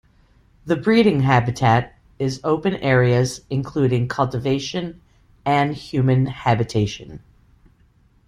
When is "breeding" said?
0.75-1.19